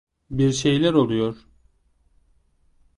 Bir 0.29 0.51
şeyler 0.53 0.93
oluyor. 0.93 1.47